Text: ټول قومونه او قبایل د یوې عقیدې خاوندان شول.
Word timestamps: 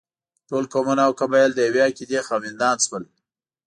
ټول 0.49 0.63
قومونه 0.73 1.01
او 1.07 1.11
قبایل 1.21 1.51
د 1.53 1.59
یوې 1.67 1.81
عقیدې 1.87 2.19
خاوندان 2.27 2.75
شول. 2.85 3.03